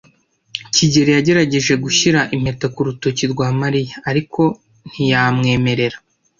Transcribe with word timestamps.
kigeli 0.73 1.11
yagerageje 1.17 1.73
gushyira 1.83 2.19
impeta 2.35 2.67
ku 2.73 2.79
rutoki 2.87 3.23
rwa 3.31 3.47
Mariya, 3.61 3.95
ariko 4.09 4.41
ntiyamwemerera. 4.89 5.97